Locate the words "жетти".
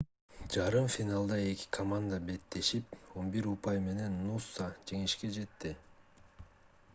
5.39-5.77